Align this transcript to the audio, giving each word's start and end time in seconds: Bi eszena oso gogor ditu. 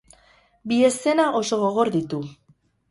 Bi 0.71 0.79
eszena 0.89 1.29
oso 1.43 1.63
gogor 1.67 1.95
ditu. 1.99 2.25